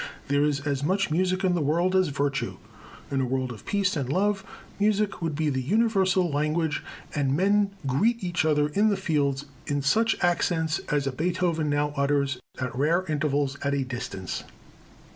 There 0.29 0.43
is 0.43 0.61
as 0.61 0.81
much 0.83 1.11
music 1.11 1.43
in 1.43 1.53
the 1.53 1.61
world 1.61 1.95
as 1.95 2.07
virtue. 2.07 2.57
In 3.11 3.21
a 3.21 3.25
world 3.27 3.51
of 3.51 3.67
peace 3.67 3.95
and 3.95 4.11
love 4.11 4.43
music 4.79 5.21
would 5.21 5.35
be 5.35 5.51
the 5.51 5.61
universal 5.61 6.27
language 6.27 6.81
and 7.13 7.37
men 7.37 7.69
greet 7.85 8.23
each 8.23 8.43
other 8.43 8.69
in 8.69 8.89
the 8.89 8.97
fields 8.97 9.45
in 9.67 9.83
such 9.83 10.17
accents 10.23 10.79
as 10.89 11.05
a 11.05 11.11
Beethoven 11.11 11.69
now 11.69 11.93
utters 11.95 12.39
at 12.59 12.75
rare 12.75 13.05
intervals 13.07 13.57
at 13.61 13.75
a 13.75 13.83
distance." 13.83 14.43